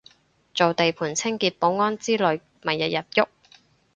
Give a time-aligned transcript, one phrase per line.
[0.55, 3.27] 做地盤清潔保安之類咪日日郁